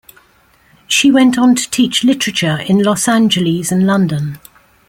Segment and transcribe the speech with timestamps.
[0.87, 4.39] She.went on to teach literature in Los Angeles and London.